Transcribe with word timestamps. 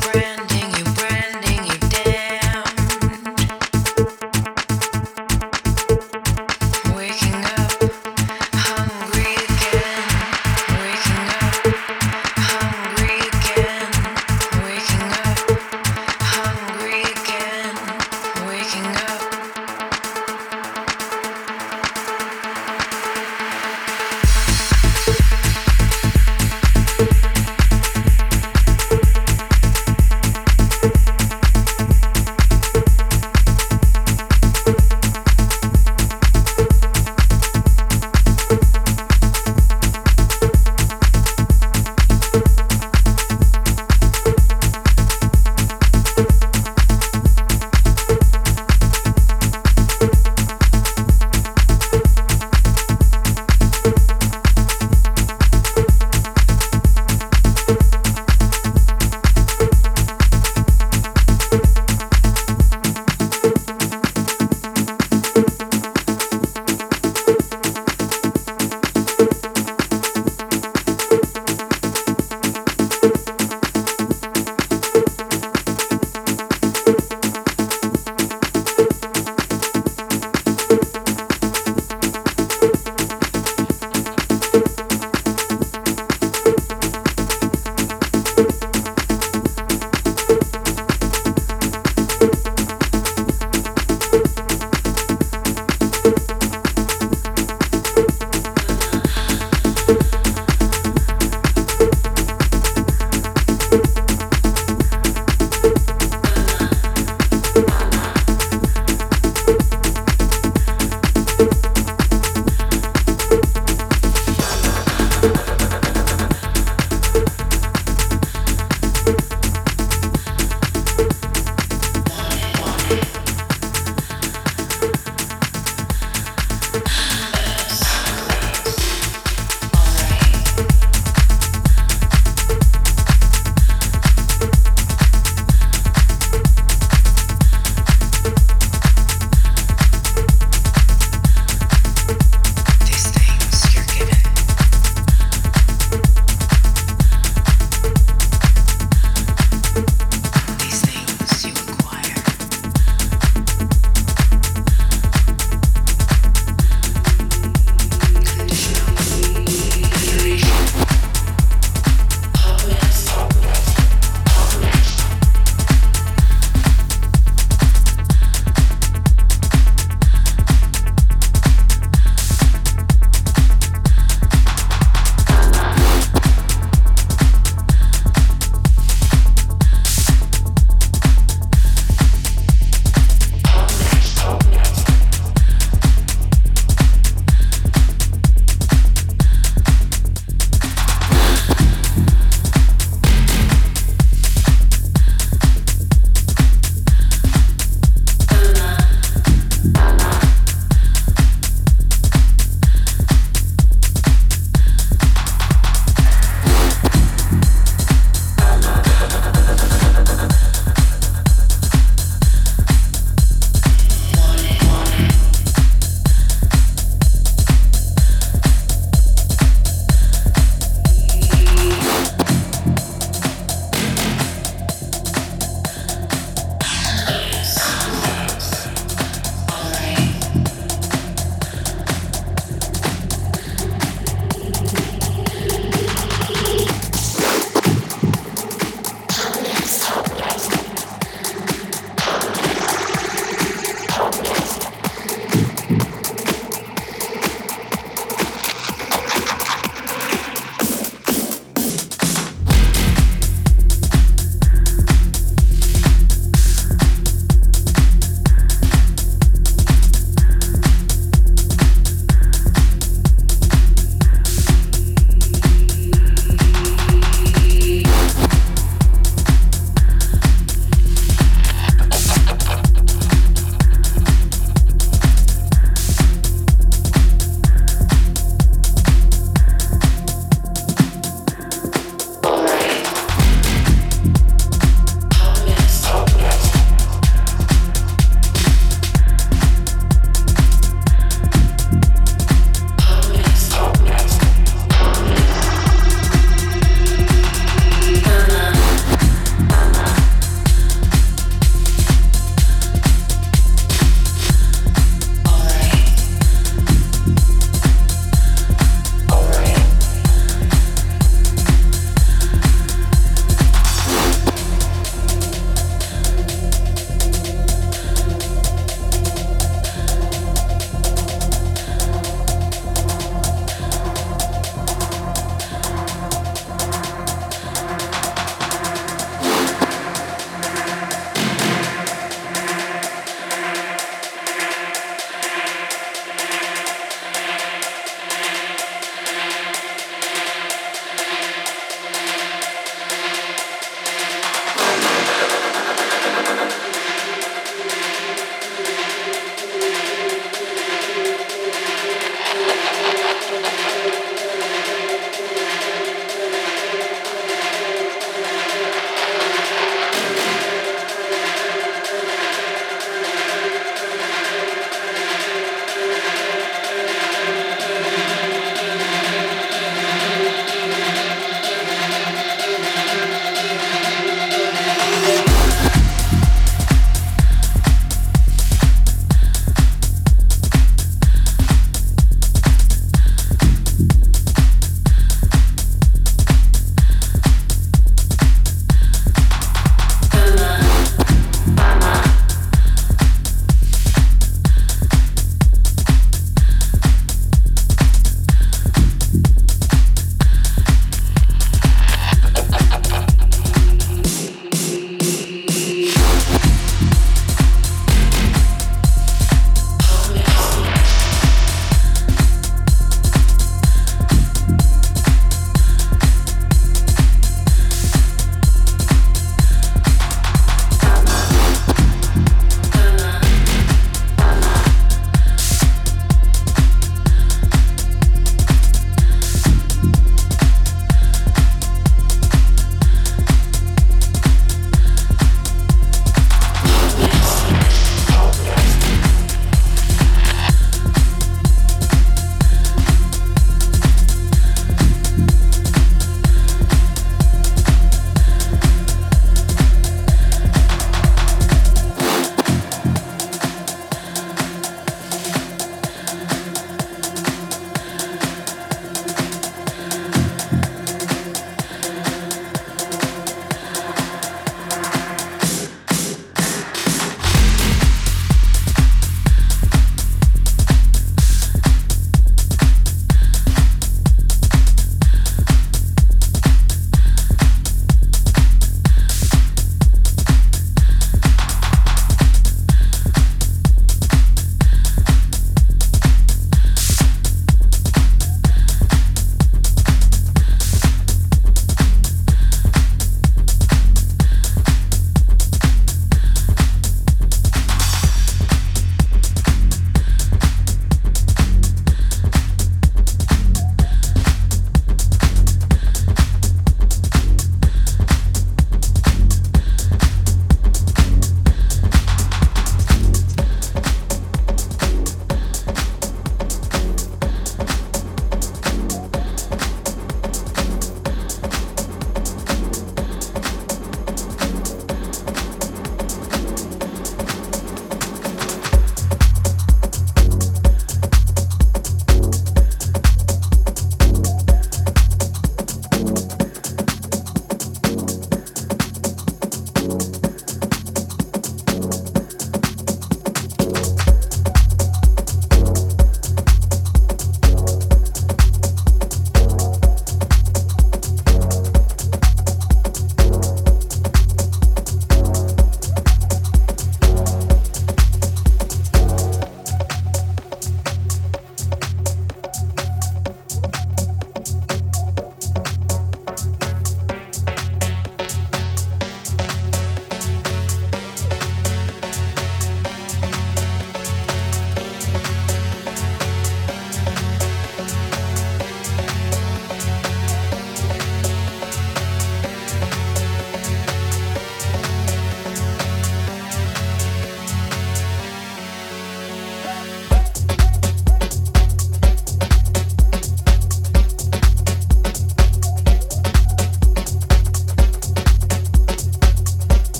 friend. 0.00 0.33